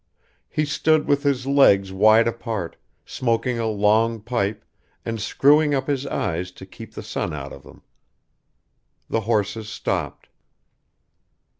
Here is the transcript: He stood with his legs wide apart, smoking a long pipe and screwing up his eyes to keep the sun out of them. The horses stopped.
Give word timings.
He 0.49 0.65
stood 0.65 1.05
with 1.07 1.21
his 1.21 1.45
legs 1.45 1.93
wide 1.93 2.27
apart, 2.27 2.75
smoking 3.05 3.59
a 3.59 3.67
long 3.67 4.19
pipe 4.19 4.65
and 5.05 5.21
screwing 5.21 5.75
up 5.75 5.85
his 5.85 6.07
eyes 6.07 6.49
to 6.53 6.65
keep 6.65 6.95
the 6.95 7.03
sun 7.03 7.33
out 7.35 7.53
of 7.53 7.61
them. 7.61 7.83
The 9.11 9.21
horses 9.21 9.69
stopped. 9.69 10.27